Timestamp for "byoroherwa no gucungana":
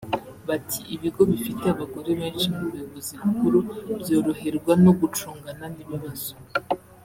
3.99-5.65